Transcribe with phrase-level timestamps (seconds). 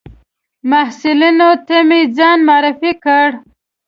[0.71, 3.27] محصلینو ته مې ځان معرفي کړ.